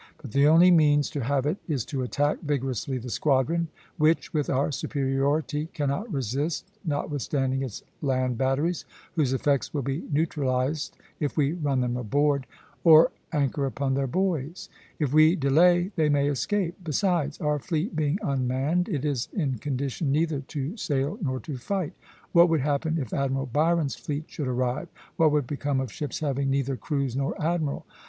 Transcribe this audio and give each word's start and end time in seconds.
But 0.19 0.31
the 0.31 0.47
only 0.47 0.71
means 0.71 1.11
to 1.11 1.19
have 1.25 1.45
it 1.45 1.59
is 1.67 1.85
to 1.85 2.01
attack 2.01 2.39
vigorously 2.41 2.97
the 2.97 3.11
squadron, 3.11 3.67
which, 3.97 4.33
with 4.33 4.49
our 4.49 4.71
superiority, 4.71 5.67
cannot 5.75 6.11
resist, 6.11 6.65
notwithstanding 6.83 7.61
its 7.61 7.83
land 8.01 8.35
batteries, 8.35 8.83
whose 9.13 9.31
effects 9.31 9.75
will 9.75 9.83
be 9.83 10.03
neutralized 10.11 10.97
if 11.19 11.37
we 11.37 11.53
run 11.53 11.81
them 11.81 11.95
aboard, 11.97 12.47
or 12.83 13.11
anchor 13.31 13.67
upon 13.67 13.93
their 13.93 14.07
buoys. 14.07 14.69
If 14.97 15.13
we 15.13 15.35
delay, 15.35 15.91
they 15.95 16.09
may 16.09 16.27
escape.... 16.29 16.77
Besides, 16.83 17.39
our 17.39 17.59
fleet 17.59 17.95
being 17.95 18.17
unmanned, 18.23 18.89
it 18.89 19.05
is 19.05 19.29
in 19.33 19.59
condition 19.59 20.11
neither 20.11 20.39
to 20.39 20.77
sail 20.77 21.19
nor 21.21 21.39
to 21.41 21.57
fight. 21.57 21.93
What 22.31 22.49
would 22.49 22.61
happen 22.61 22.97
if 22.97 23.13
Admiral 23.13 23.45
Byron's 23.45 23.95
fleet 23.97 24.23
should 24.31 24.47
arrive? 24.47 24.87
What 25.17 25.31
would 25.31 25.45
become 25.45 25.79
of 25.79 25.91
ships 25.91 26.21
having 26.21 26.49
neither 26.49 26.75
crews 26.75 27.15
nor 27.15 27.39
admiral? 27.39 27.85